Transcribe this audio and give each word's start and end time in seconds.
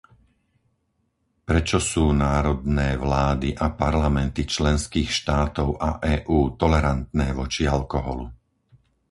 Prečo 1.49 1.77
sú 1.91 2.05
národné 2.27 2.89
vlády 3.05 3.49
a 3.53 3.67
parlamenty 3.83 4.41
členských 4.53 5.09
štátov 5.19 5.69
a 5.87 6.01
EÚ 6.15 6.39
tolerantné 6.61 7.27
voči 7.39 7.63
alkoholu? 7.75 8.25